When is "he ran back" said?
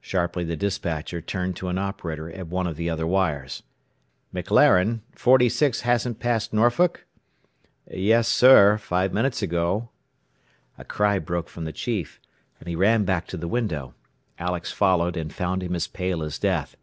12.66-13.26